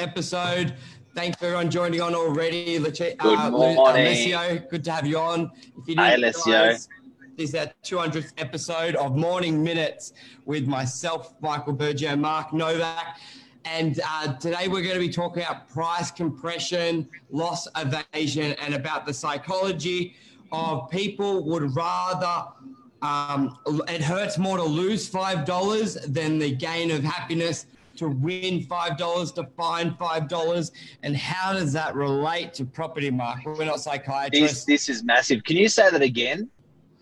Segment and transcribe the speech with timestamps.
[0.00, 0.74] episode.
[1.14, 2.78] Thanks for everyone joining on already.
[2.78, 3.78] Good uh, morning.
[3.78, 5.52] Alessio, good to have you on.
[5.78, 6.52] If you Hi, Alessio.
[6.52, 6.88] Guys,
[7.36, 10.12] this is our 200th episode of Morning Minutes
[10.46, 13.20] with myself, Michael Bergio, Mark Novak.
[13.64, 19.06] And uh, today we're going to be talking about price compression, loss evasion, and about
[19.06, 20.16] the psychology
[20.50, 22.46] of people would rather
[23.00, 23.56] um,
[23.86, 27.66] it hurts more to lose five dollars than the gain of happiness
[27.96, 30.72] to win five dollars to find five dollars
[31.02, 33.46] and how does that relate to property market?
[33.46, 34.64] We're not psychiatrists.
[34.64, 35.44] this, this is massive.
[35.44, 36.50] Can you say that again?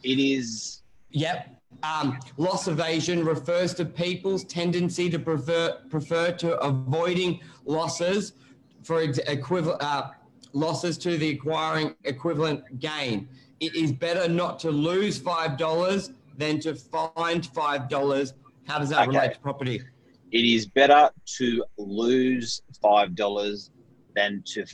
[0.02, 1.48] It is yep.
[1.82, 8.34] Um, loss evasion refers to people's tendency to prefer prefer to avoiding losses
[8.82, 10.10] for equivalent uh,
[10.52, 13.28] losses to the acquiring equivalent gain.
[13.60, 18.34] It is better not to lose five dollars than to find five dollars.
[18.68, 19.16] How does that okay.
[19.16, 19.82] relate to property
[20.32, 23.70] it is better to lose five dollars
[24.16, 24.64] than to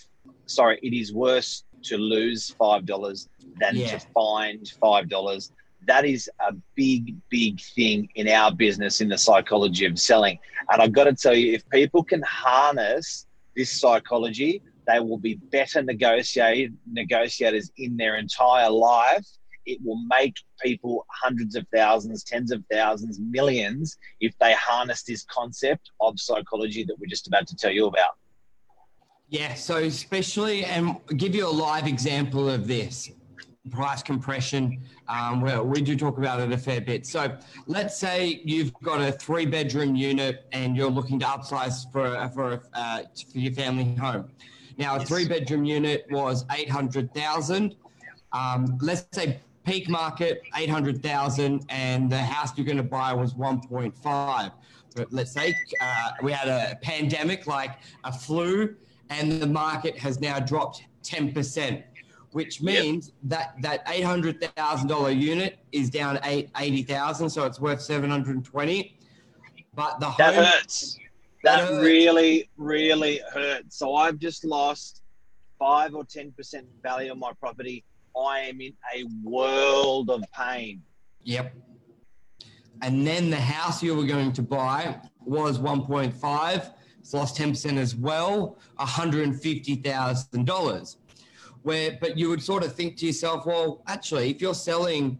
[0.47, 3.29] sorry it is worse to lose five dollars
[3.61, 3.99] than yeah.
[3.99, 5.53] to find five dollars
[5.87, 10.39] that is a big big thing in our business in the psychology of selling
[10.71, 15.35] and i've got to tell you if people can harness this psychology they will be
[15.35, 19.27] better negotiate, negotiators in their entire life
[19.69, 25.25] it will make people hundreds of thousands, tens of thousands, millions if they harness this
[25.25, 28.17] concept of psychology that we're just about to tell you about.
[29.29, 33.11] Yeah, so especially, and give you a live example of this
[33.71, 34.81] price compression.
[35.09, 37.07] Um, well, we do talk about it a fair bit.
[37.07, 42.31] So let's say you've got a three bedroom unit and you're looking to upsize for,
[42.35, 44.31] for, uh, for your family home.
[44.79, 47.75] Now, a three bedroom unit was 800,000.
[48.33, 54.53] Um, let's say peak market 800,000 and the house you're going to buy was 1.5.
[54.97, 57.73] But let's say uh, we had a pandemic like
[58.05, 58.75] a flu
[59.11, 61.83] and the market has now dropped 10%,
[62.33, 63.55] which means yep.
[63.59, 68.99] that that $800,000 unit is down 80,000 so it's worth 720.
[69.75, 70.99] But the That hurts.
[71.45, 71.85] That, that hurts.
[71.85, 73.77] really really hurts.
[73.77, 75.03] So I've just lost
[75.59, 77.85] 5 or 10% value on my property
[78.19, 80.83] I am in a world of pain.
[81.23, 81.55] Yep.
[82.83, 86.75] And then the house you were going to buy was 1.5.
[87.01, 90.97] It's lost 10% as well, $150,000.
[91.63, 95.19] Where, but you would sort of think to yourself, well, actually, if you're selling,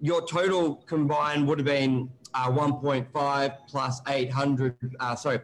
[0.00, 5.40] your total combined would have been uh, 1.5 plus 800, uh, sorry,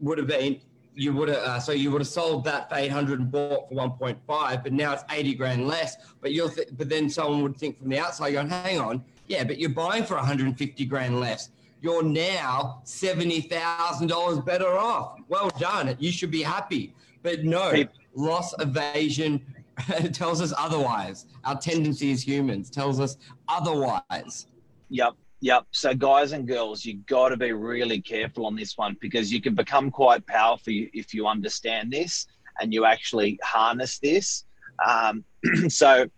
[0.00, 0.60] would have been
[0.98, 3.74] you would have uh, so you would have sold that for 800 and bought for
[3.74, 5.96] 1.5 but now it's 80 grand less.
[6.20, 9.44] But you'll th- but then someone would think from the outside going hang on yeah
[9.44, 11.50] but you're buying for 150 grand less.
[11.80, 15.20] You're now $70,000 better off.
[15.28, 16.94] Well done you should be happy.
[17.22, 19.44] But no loss evasion
[20.12, 21.26] tells us otherwise.
[21.44, 23.16] Our tendency as humans tells us
[23.48, 24.48] otherwise.
[24.90, 25.66] Yep Yep.
[25.70, 29.40] So, guys and girls, you got to be really careful on this one because you
[29.40, 32.26] can become quite powerful if you understand this
[32.60, 34.44] and you actually harness this.
[34.84, 35.24] Um,
[35.68, 36.08] so,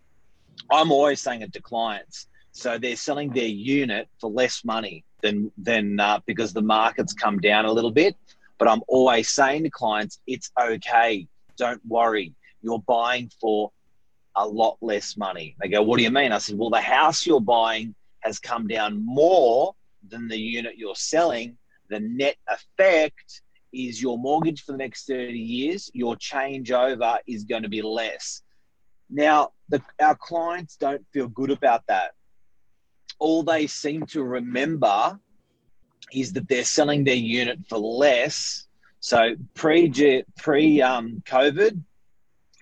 [0.70, 2.28] I'm always saying it to clients.
[2.52, 7.38] So they're selling their unit for less money than than uh, because the market's come
[7.38, 8.16] down a little bit.
[8.58, 11.26] But I'm always saying to clients, it's okay.
[11.56, 12.34] Don't worry.
[12.62, 13.72] You're buying for
[14.36, 15.56] a lot less money.
[15.60, 16.32] They go, what do you mean?
[16.32, 19.74] I said, well, the house you're buying has come down more
[20.08, 21.56] than the unit you're selling,
[21.88, 23.42] the net effect
[23.72, 28.42] is your mortgage for the next 30 years, your changeover is going to be less.
[29.08, 32.12] Now, the, our clients don't feel good about that.
[33.18, 35.18] All they seem to remember
[36.12, 38.66] is that they're selling their unit for less.
[39.00, 39.90] So pre
[40.38, 41.82] pre um, COVID,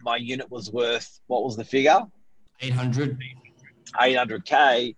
[0.03, 2.01] my unit was worth what was the figure?
[2.61, 3.19] 800.
[3.95, 4.95] 800k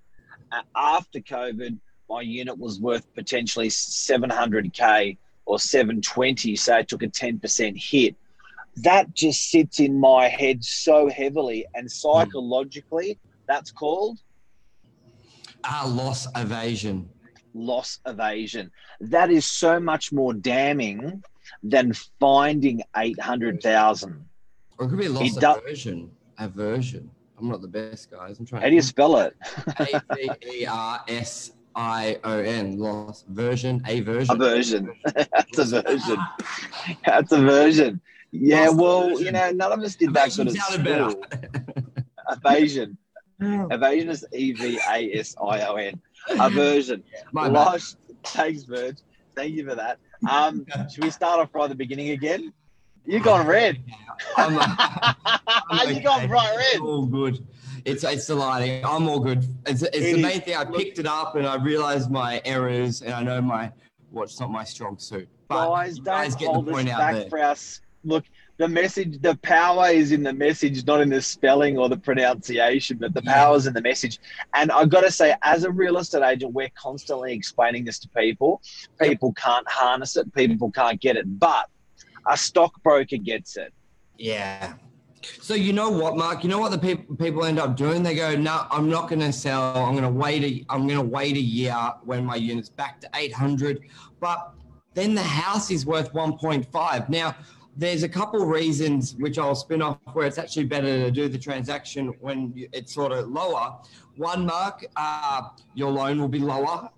[0.77, 1.79] after COVID,
[2.09, 5.17] my unit was worth potentially 700k
[5.47, 8.17] or 720, so it took a 10% hit.
[8.77, 14.19] That just sits in my head so heavily, and psychologically, that's called
[15.65, 17.09] ah, loss evasion.
[17.55, 18.71] Loss evasion.
[19.01, 21.23] That is so much more damning
[21.63, 24.25] than finding 800,000.
[24.79, 26.11] Or it could be loss it aversion.
[26.39, 27.11] Aversion.
[27.41, 28.39] I'm not the best, guys.
[28.39, 28.63] I'm trying.
[28.63, 29.35] How do you spell it?
[29.79, 32.79] A V E R S I O N.
[32.79, 33.83] Lost version.
[33.87, 34.35] A version.
[34.35, 34.93] A version.
[35.15, 36.19] That's a version.
[37.05, 38.01] That's a version.
[38.31, 38.67] Yeah.
[38.67, 39.25] Lost well, version.
[39.25, 41.25] you know, none of us did that good at school.
[42.31, 42.99] Evasion.
[43.41, 46.01] Evasion is E V A S I O N.
[46.29, 47.03] Aversion.
[47.33, 47.97] My Lost.
[48.25, 48.99] Thanks, Verge.
[49.35, 49.99] Thank you for that.
[50.29, 52.53] Um, should we start off right at the beginning again?
[53.11, 53.83] You gone red.
[54.37, 55.95] I'm, I'm okay.
[55.97, 56.81] You gone bright red.
[56.81, 57.45] all good.
[57.85, 58.85] It's it's the lighting.
[58.85, 59.45] I'm all good.
[59.67, 60.55] It's, it's it the main thing.
[60.55, 63.73] I picked it up and I realized my errors and I know my
[64.11, 65.29] what's not my strong suit.
[65.49, 67.29] But guys, don't guys get hold the point us back there.
[67.29, 67.81] for us.
[68.05, 68.25] Look,
[68.59, 72.99] the message, the power is in the message, not in the spelling or the pronunciation,
[72.99, 74.21] but the power is in the message.
[74.55, 78.09] And I've got to say, as a real estate agent, we're constantly explaining this to
[78.11, 78.63] people.
[79.01, 81.69] People can't harness it, people can't get it, but
[82.27, 83.73] a stockbroker gets it.
[84.19, 84.75] Yeah.
[85.41, 86.43] So you know what, Mark?
[86.45, 88.03] You know what the people people end up doing?
[88.03, 89.77] They go, "No, I'm not going to sell.
[89.77, 90.45] I'm going to wait.
[90.45, 93.81] A, I'm going to wait a year when my unit's back to 800."
[94.19, 94.55] But
[94.95, 97.09] then the house is worth 1.5.
[97.09, 97.37] Now,
[97.77, 101.39] there's a couple reasons which I'll spin off where it's actually better to do the
[101.39, 103.79] transaction when it's sort of lower.
[104.17, 105.43] One, Mark, uh,
[105.75, 106.91] your loan will be lower.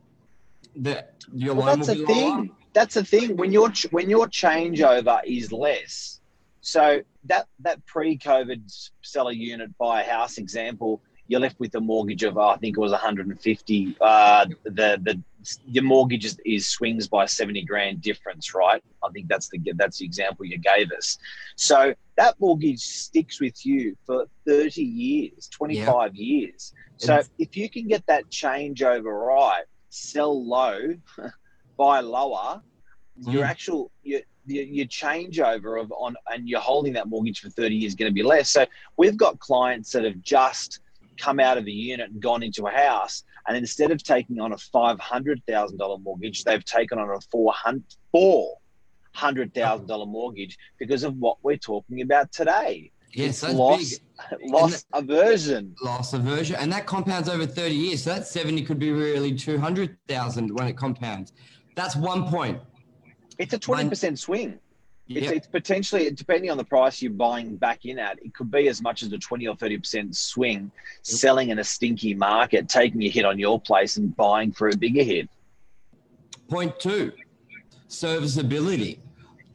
[0.77, 2.51] The your well, loan will be thing.
[2.73, 3.37] That's the thing.
[3.37, 6.21] When your when your changeover is less,
[6.61, 12.23] so that that pre-COVID seller unit buy a house example, you're left with a mortgage
[12.23, 13.97] of I think it was 150.
[14.01, 15.21] Uh, the the
[15.67, 18.83] your mortgage is, is, swings by 70 grand difference, right?
[19.03, 21.19] I think that's the that's the example you gave us.
[21.57, 26.25] So that mortgage sticks with you for 30 years, 25 yeah.
[26.25, 26.73] years.
[26.99, 30.95] So if you can get that changeover right, sell low,
[31.83, 32.63] buy lower,
[33.21, 33.33] mm.
[33.33, 37.75] your actual your, your, your changeover of on and you're holding that mortgage for 30
[37.75, 38.51] years is going to be less.
[38.51, 40.81] So we've got clients that have just
[41.19, 43.25] come out of a unit and gone into a house.
[43.49, 47.19] And instead of taking on a $500,000 mortgage, they've taken on a
[48.15, 52.93] $400,000 mortgage because of what we're talking about today.
[53.15, 53.99] Yes, that's loss,
[54.31, 54.51] big.
[54.51, 55.75] Loss that, aversion.
[55.83, 56.57] Loss aversion.
[56.57, 58.05] And that compounds over 30 years.
[58.05, 61.33] So that 70 could be really 200,000 when it compounds.
[61.75, 62.61] That's one point.
[63.39, 64.59] It's a 20% swing.
[65.09, 65.35] It's, yep.
[65.35, 68.19] it's, potentially depending on the price you're buying back in at.
[68.25, 70.71] It could be as much as a twenty or thirty percent swing,
[71.03, 74.77] selling in a stinky market, taking a hit on your place and buying for a
[74.77, 75.29] bigger hit.
[76.49, 77.13] Point two,
[77.89, 79.01] serviceability.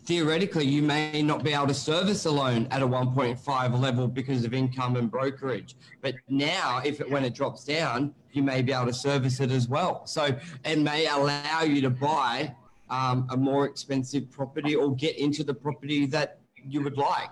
[0.05, 4.45] Theoretically, you may not be able to service a loan at a 1.5 level because
[4.45, 5.75] of income and brokerage.
[6.01, 9.51] But now, if it when it drops down, you may be able to service it
[9.51, 10.05] as well.
[10.05, 10.29] So
[10.63, 12.55] it may allow you to buy
[12.89, 17.29] um, a more expensive property or get into the property that you would like.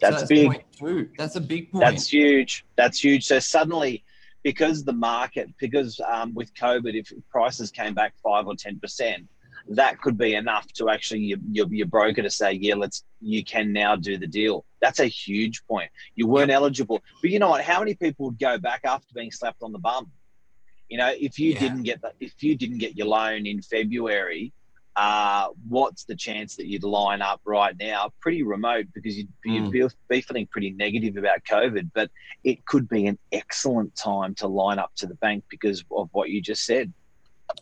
[0.00, 0.64] That's, so that's big.
[1.16, 1.84] That's a big point.
[1.84, 2.64] That's huge.
[2.76, 3.24] That's huge.
[3.24, 4.02] So suddenly,
[4.42, 9.28] because the market, because um, with COVID, if prices came back five or ten percent,
[9.68, 13.44] that could be enough to actually your, your, your, broker to say, yeah, let's you
[13.44, 14.64] can now do the deal.
[14.80, 15.90] That's a huge point.
[16.16, 17.62] You weren't eligible, but you know what?
[17.62, 20.10] How many people would go back after being slapped on the bum?
[20.92, 21.58] You know, if you yeah.
[21.58, 24.52] didn't get the, if you didn't get your loan in February,
[24.94, 28.10] uh, what's the chance that you'd line up right now?
[28.20, 29.90] Pretty remote because you'd, you'd mm.
[30.10, 32.10] be, feeling pretty negative about COVID, but
[32.44, 36.28] it could be an excellent time to line up to the bank because of what
[36.28, 36.92] you just said.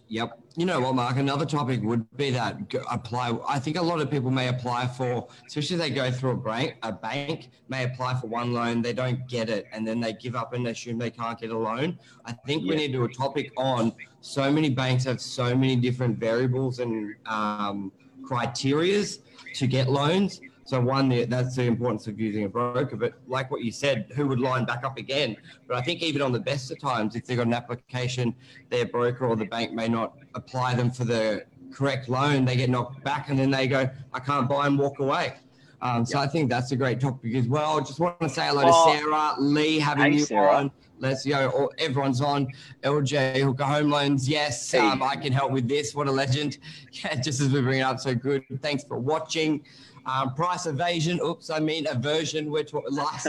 [0.08, 0.40] Yep.
[0.56, 1.16] You know what, Mark?
[1.16, 2.58] Another topic would be that
[2.90, 3.38] apply.
[3.48, 6.37] I think a lot of people may apply for, especially if they go through a
[6.37, 10.12] bank, a bank may apply for one loan, they don't get it, and then they
[10.12, 11.98] give up and assume they can't get a loan.
[12.25, 15.76] I think we need to do a topic on so many banks have so many
[15.76, 17.92] different variables and um,
[18.22, 19.20] criterias
[19.54, 20.40] to get loans
[20.70, 22.94] so one, that's the importance of using a broker.
[22.94, 25.37] But like what you said, who would line back up again?
[25.66, 28.37] But I think even on the best of times, if they've got an application,
[28.68, 32.44] their broker or the bank may not apply them for the correct loan.
[32.44, 35.35] They get knocked back, and then they go, "I can't buy and walk away."
[35.83, 36.28] Um, so yep.
[36.28, 37.80] I think that's a great topic as well.
[37.80, 40.52] Just want to say hello oh, to Sarah, Lee, having you Sarah.
[40.52, 40.71] on.
[41.00, 41.49] Let's go.
[41.49, 42.47] Or everyone's on.
[42.85, 44.28] LJ Hooker Home Loans.
[44.28, 45.94] Yes, um, I can help with this.
[45.94, 46.59] What a legend.
[46.92, 48.44] Yeah, just as we bring it up, so good.
[48.61, 49.64] Thanks for watching.
[50.07, 51.21] Um, price evasion.
[51.25, 52.50] Oops, I mean aversion.
[52.50, 53.26] We're talking loss,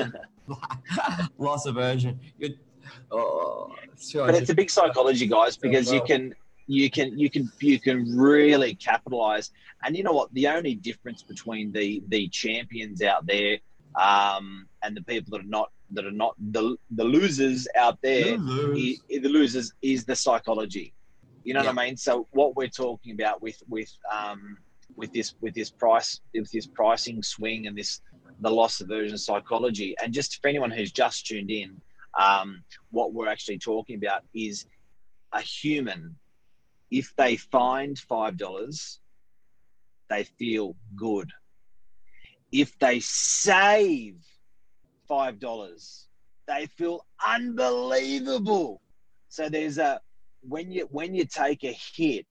[1.37, 2.19] loss aversion.
[2.37, 2.51] You're,
[3.11, 4.25] oh, sure.
[4.25, 5.95] But it's a big psychology, guys, because well.
[5.95, 6.35] you can
[6.67, 9.51] you can you can you can really capitalize.
[9.83, 10.33] And you know what?
[10.33, 13.57] The only difference between the the champions out there
[13.95, 18.37] um, and the people that are not that are not the the losers out there,
[18.75, 20.93] is, the losers is the psychology.
[21.43, 21.71] You know yeah.
[21.71, 21.97] what I mean?
[21.97, 24.57] So what we're talking about with with um,
[24.95, 28.01] with this with this price with this pricing swing and this
[28.41, 29.95] the loss aversion psychology.
[30.01, 31.79] And just for anyone who's just tuned in,
[32.19, 34.65] um, what we're actually talking about is
[35.33, 36.15] a human.
[36.89, 38.99] If they find five dollars,
[40.09, 41.29] they feel good.
[42.51, 44.17] If they save
[45.07, 46.07] five dollars,
[46.47, 48.81] they feel unbelievable.
[49.29, 50.01] So there's a
[50.41, 52.25] when you when you take a hit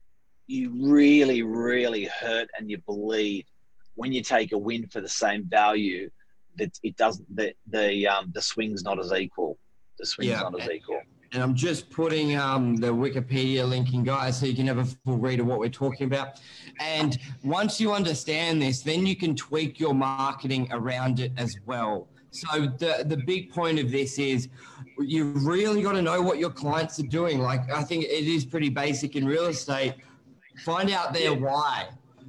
[0.50, 3.46] you really, really hurt and you bleed
[3.94, 6.10] when you take a win for the same value.
[6.56, 9.56] That it doesn't the the um, the swing's not as equal.
[9.98, 10.40] The swing's yeah.
[10.40, 11.00] not as equal.
[11.32, 14.84] And I'm just putting um, the Wikipedia link in, guys, so you can have a
[14.84, 16.40] full read of what we're talking about.
[16.80, 22.08] And once you understand this, then you can tweak your marketing around it as well.
[22.32, 24.48] So the the big point of this is
[24.98, 27.38] you really got to know what your clients are doing.
[27.38, 29.94] Like I think it is pretty basic in real estate.
[30.64, 31.88] Find out their why.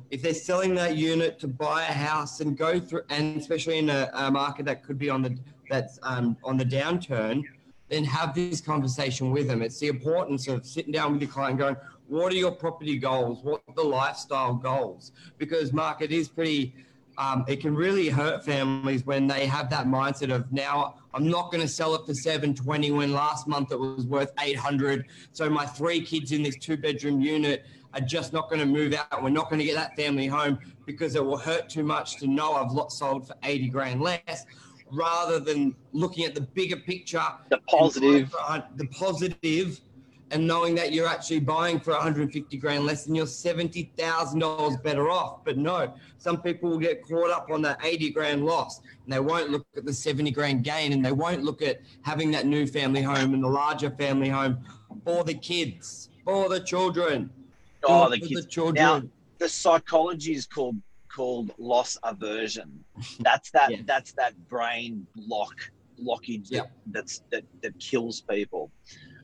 [0.10, 3.90] If they're selling that unit to buy a house and go through, and especially in
[3.90, 5.38] a, a market that could be on the
[5.70, 7.44] that's um, on the downturn,
[7.88, 9.62] then have this conversation with them.
[9.62, 13.42] It's the importance of sitting down with your client, going, "What are your property goals?
[13.44, 16.74] What are the lifestyle goals?" Because market is pretty
[17.18, 21.52] um, it can really hurt families when they have that mindset of now I'm not
[21.52, 25.06] going to sell it for 720 when last month it was worth 800.
[25.32, 28.94] So my three kids in this two bedroom unit are just not going to move
[28.94, 29.22] out.
[29.22, 32.28] We're not going to get that family home because it will hurt too much to
[32.28, 34.46] know I've lot sold for 80 grand less
[34.92, 37.24] rather than looking at the bigger picture.
[37.50, 38.34] The positive.
[38.40, 39.82] Uh, the positive
[40.32, 45.44] and knowing that you're actually buying for 150 grand less than you're $70,000 better off.
[45.44, 49.20] But no, some people will get caught up on that 80 grand loss and they
[49.20, 52.66] won't look at the 70 grand gain and they won't look at having that new
[52.66, 54.64] family home and the larger family home
[55.04, 57.30] for the kids, for the children.
[57.84, 58.44] Oh, the kids.
[58.44, 58.76] The children.
[58.76, 59.04] Now,
[59.38, 60.78] the psychology is called
[61.14, 62.86] called loss aversion.
[63.20, 63.78] That's that yeah.
[63.86, 65.56] that's that brain block
[66.02, 68.72] blockage that, that's that that kills people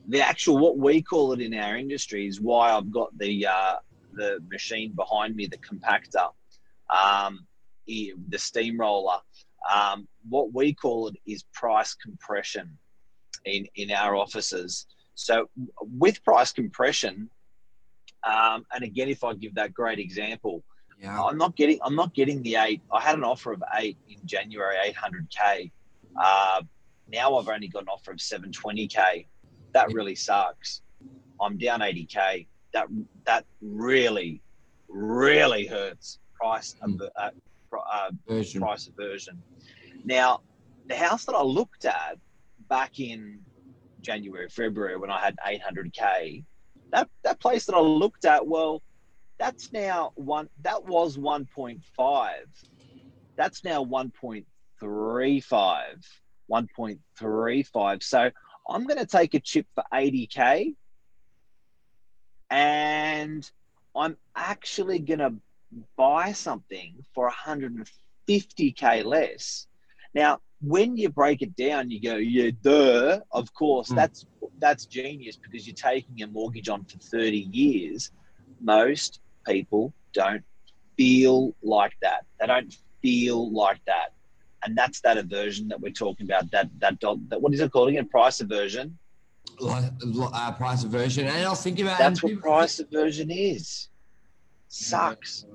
[0.08, 3.76] the actual what we call it in our industry is why I've got the uh,
[4.14, 6.30] the machine behind me, the compactor,
[6.90, 7.46] um,
[7.86, 9.20] the steamroller.
[9.70, 12.78] Um, what we call it is price compression
[13.46, 14.88] in in our offices.
[15.16, 15.50] So
[15.82, 17.30] with price compression,
[18.24, 20.64] um, and again, if I give that great example,
[21.02, 21.22] yeah.
[21.22, 22.82] I'm not getting I'm not getting the eight.
[22.94, 25.72] I had an offer of eight in January, 800k.
[26.20, 26.62] Uh,
[27.12, 29.26] now I've only got an offer of 720k
[29.74, 30.82] that really sucks.
[31.42, 32.48] I'm down 80k.
[32.74, 32.88] That
[33.26, 34.42] that really,
[34.88, 36.20] really hurts.
[36.34, 37.00] Price mm.
[37.16, 37.30] uh,
[37.72, 38.12] uh,
[38.60, 39.42] price aversion.
[40.06, 40.42] Now,
[40.88, 42.18] the house that I looked at
[42.70, 43.40] back in
[44.02, 46.44] January, February, when I had 800k,
[46.92, 48.82] that that place that I looked at, well,
[49.38, 50.50] that's now one.
[50.62, 51.82] That was 1.5.
[53.36, 54.44] That's now 1.35.
[56.50, 58.04] 1.35.
[58.04, 58.32] So
[58.70, 60.76] I'm going to take a chip for 80K
[62.50, 63.50] and
[63.96, 65.34] I'm actually going to
[65.96, 69.68] buy something for 150K less.
[70.14, 73.96] Now, when you break it down, you go, yeah, duh, of course, mm.
[73.96, 74.26] that's
[74.60, 78.12] that's genius because you're taking a mortgage on for 30 years.
[78.60, 80.44] Most people don't
[80.98, 82.26] feel like that.
[82.40, 84.14] They don't feel like that
[84.68, 86.52] and that's that aversion that we're talking about.
[86.52, 88.08] That that that what is it called again?
[88.08, 88.98] Price aversion.
[89.62, 93.88] Uh, price aversion, and I'll think about that's what price aversion is.
[94.68, 95.46] Sucks.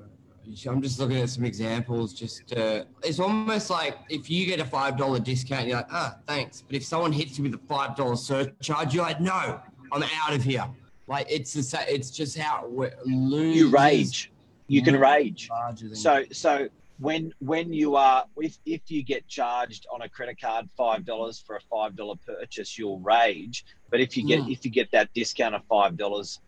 [0.66, 2.14] I'm just looking at some examples.
[2.14, 6.16] Just uh, it's almost like if you get a five dollar discount, you're like, ah,
[6.26, 6.62] thanks.
[6.62, 9.60] But if someone hits you with a five dollar surcharge, you're like, no,
[9.92, 10.66] I'm out of here.
[11.06, 13.56] Like it's the it's just how it loses.
[13.56, 14.32] You rage.
[14.68, 15.50] You can rage.
[15.92, 16.68] So so
[17.02, 21.42] when when you are if if you get charged on a credit card five dollars
[21.44, 23.64] for a five dollar purchase, you'll rage.
[23.90, 24.52] But if you get mm.
[24.52, 26.40] if you get that discount of five dollars,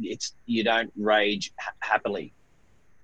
[0.00, 2.32] it's you don't rage ha- happily.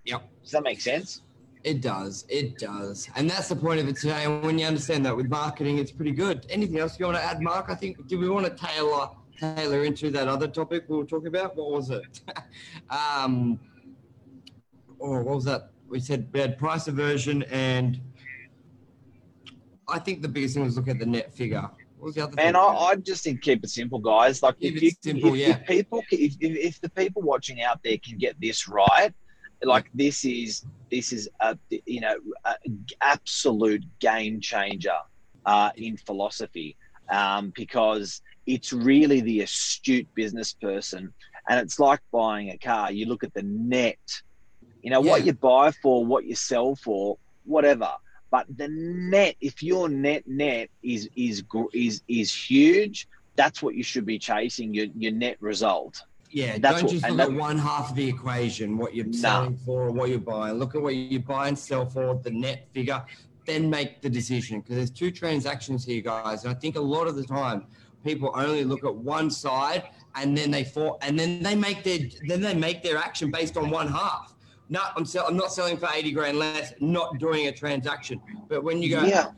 [0.04, 0.22] Yep.
[0.42, 1.22] Does that make sense?
[1.62, 2.24] It does.
[2.28, 3.08] It does.
[3.16, 4.24] And that's the point of it today.
[4.24, 6.46] And when you understand that with marketing, it's pretty good.
[6.48, 7.66] Anything else you want to add, Mark?
[7.70, 11.26] I think, do we want to tailor tailor into that other topic we were talking
[11.28, 11.56] about?
[11.56, 12.20] What was it?
[12.90, 13.58] um,
[14.98, 15.70] or what was that?
[15.88, 18.00] We said we had price aversion and
[19.88, 21.68] I think the biggest thing was look at the net figure.
[21.98, 24.42] What was the other and I, I, just think keep it simple, guys.
[24.42, 25.48] Like keep if you, simple, if, yeah.
[25.56, 29.14] if people, if, if the people watching out there can get this right,
[29.62, 32.54] like this is this is a you know a
[33.00, 34.98] absolute game changer
[35.46, 36.76] uh, in philosophy
[37.10, 41.12] um, because it's really the astute business person,
[41.48, 42.92] and it's like buying a car.
[42.92, 43.98] You look at the net
[44.86, 45.10] you know, yeah.
[45.10, 47.90] what you buy for, what you sell for, whatever.
[48.30, 53.82] But the net, if your net net is is is is huge, that's what you
[53.82, 54.72] should be chasing.
[54.72, 56.04] Your your net result.
[56.30, 59.56] Yeah, that's don't what, just look at one half of the equation, what you're selling
[59.56, 60.54] for or what you're buying.
[60.54, 63.02] Look at what you buy and sell for, the net figure,
[63.44, 64.60] then make the decision.
[64.60, 66.44] Because there's two transactions here, guys.
[66.44, 67.66] And I think a lot of the time
[68.04, 71.98] people only look at one side and then they fall and then they make their
[72.28, 74.35] then they make their action based on one half.
[74.68, 78.20] No, I'm, sell, I'm not selling for 80 grand less, not doing a transaction.
[78.48, 79.30] But when you go, Yeah.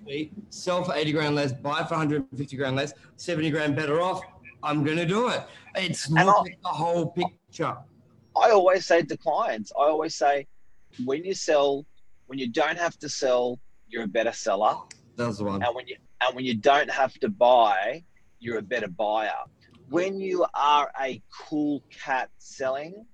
[0.49, 4.23] sell for 80 grand less, buy for 150 grand less, 70 grand better off,
[4.62, 5.42] I'm going to do it.
[5.76, 7.76] It's not the whole picture.
[8.37, 10.47] I always say to clients, I always say,
[11.04, 11.85] when you sell,
[12.26, 13.58] when you don't have to sell,
[13.88, 14.76] you're a better seller,
[15.16, 15.62] That's the one.
[15.62, 18.02] and when you and when you don't have to buy,
[18.40, 19.30] you're a better buyer.
[19.88, 23.06] When you are a cool cat selling,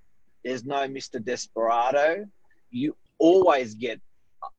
[0.45, 1.25] there's no Mr.
[1.25, 2.27] Desperado.
[2.71, 4.01] You always get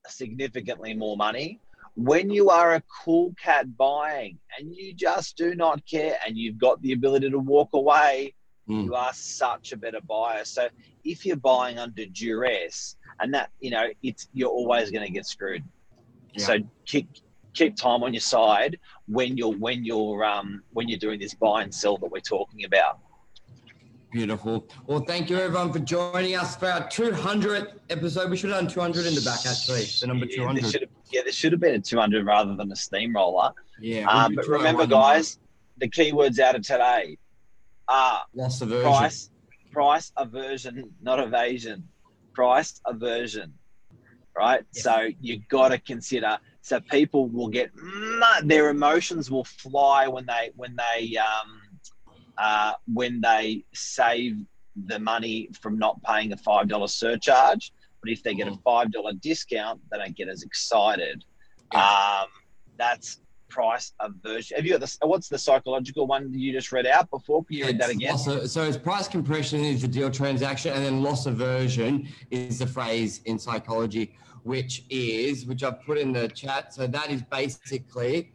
[0.08, 1.60] significantly more money.
[1.96, 6.58] When you are a cool cat buying and you just do not care and you've
[6.58, 8.34] got the ability to walk away,
[8.68, 8.86] Mm.
[8.86, 10.44] you are such a better buyer.
[10.44, 10.70] So
[11.04, 15.28] if you're buying under duress and that, you know, it's you're always going to get
[15.28, 15.64] screwed.
[16.34, 16.46] Yeah.
[16.48, 17.08] So keep
[17.54, 21.62] keep time on your side when you're when you're um when you're doing this buy
[21.62, 22.98] and sell that we're talking about.
[24.20, 24.66] Beautiful.
[24.88, 28.32] Well, thank you everyone for joining us for our 200th episode.
[28.32, 29.84] We should have done 200 in the back, actually.
[30.00, 30.72] The number Yeah, there 200.
[30.72, 33.52] should have, yeah, there should have been a 200 rather than a steamroller.
[33.78, 34.08] Yeah.
[34.08, 35.38] Um, but remember, guys,
[35.80, 37.18] the keywords out of today
[37.90, 38.84] are Loss aversion.
[38.90, 39.30] price,
[39.74, 41.86] price aversion, not evasion.
[42.34, 43.54] Price aversion,
[44.34, 44.64] right?
[44.74, 44.84] Yes.
[44.86, 46.38] So you got to consider.
[46.62, 47.70] So people will get
[48.46, 51.60] their emotions will fly when they when they um,
[52.38, 54.38] uh, when they save
[54.88, 57.72] the money from not paying a five dollar surcharge.
[58.02, 58.62] But if they get a Mm.
[58.64, 61.24] five dollar discount, they don't get as excited.
[61.72, 62.28] Um,
[62.78, 64.58] that's price aversion.
[64.58, 67.44] Have you got the what's the psychological one you just read out before?
[67.46, 68.14] Can you read that again?
[68.14, 72.68] of- so it's price compression is the deal transaction, and then loss aversion is the
[72.68, 74.14] phrase in psychology,
[74.44, 76.74] which is which I've put in the chat.
[76.74, 78.34] So that is basically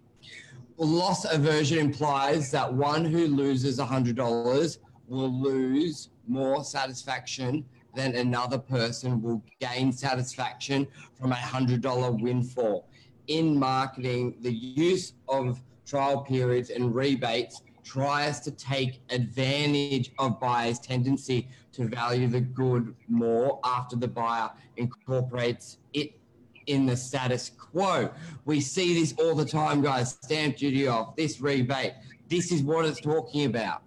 [0.84, 8.58] loss aversion implies that one who loses hundred dollars will lose more satisfaction than another
[8.58, 12.88] person will gain satisfaction from a hundred dollar windfall.
[13.26, 20.78] In marketing, the use of trial periods and rebates tries to take advantage of buyers'
[20.78, 26.19] tendency to value the good more after the buyer incorporates it
[26.66, 28.10] in the status quo.
[28.44, 30.18] We see this all the time, guys.
[30.22, 31.92] Stamp duty off, this rebate.
[32.28, 33.82] This is what it's talking about.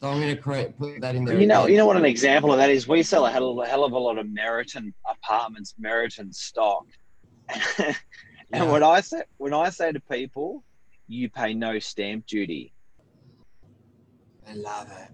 [0.00, 1.38] So I'm going to create, put that in there.
[1.38, 2.88] You know, you know what an example of that is.
[2.88, 6.84] We sell a hell, a hell of a lot of Meriton apartments, Meriton stock,
[7.78, 7.94] and
[8.52, 8.70] Yeah.
[8.72, 10.64] when I say when I say to people,
[11.06, 12.72] you pay no stamp duty,
[14.48, 15.08] I love it.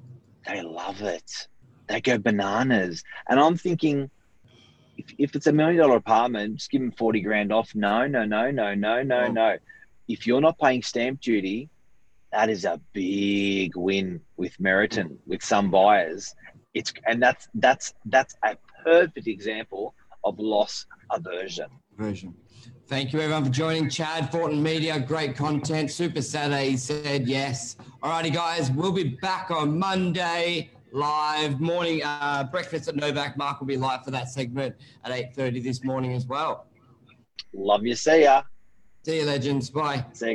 [0.47, 1.49] they love it.
[1.88, 4.11] They go bananas, and I'm thinking,
[4.97, 7.75] if, if it's a million dollar apartment, just give them forty grand off.
[7.75, 9.33] No, no, no, no, no, no, Oh.
[9.33, 9.57] no.
[10.09, 11.69] If you're not paying stamp duty,
[12.33, 15.19] that is a big win with Meriton mm.
[15.27, 16.35] with some buyers.
[16.75, 21.67] It's and that's that's that's a perfect example of loss aversion.
[21.97, 22.35] version.
[22.89, 23.89] Thank you everyone for joining.
[23.89, 25.91] Chad Fortin Media, great content.
[25.91, 27.77] Super Saturday said yes.
[28.03, 33.37] Alrighty, guys, we'll be back on Monday live morning uh, breakfast at Novak.
[33.37, 36.66] Mark will be live for that segment at 8:30 this morning as well.
[37.53, 37.94] Love you.
[37.94, 38.42] See ya.
[39.05, 39.70] See you, legends.
[39.70, 40.05] Bye.
[40.12, 40.35] See you.